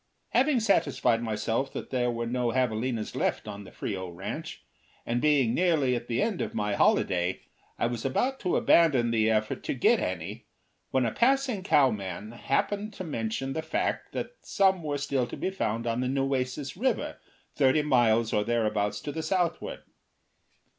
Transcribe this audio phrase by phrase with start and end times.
[0.29, 4.63] Having satisfied myself that there were no javalinas left on the Frio ranch,
[5.05, 7.41] and being nearly at the end of my holiday,
[7.77, 10.47] I was about to abandon the effort to get any,
[10.89, 15.51] when a passing cowman happened to mention the fact that some were still to be
[15.51, 17.17] found on the Nueces River
[17.53, 19.83] thirty miles or thereabouts to the southward.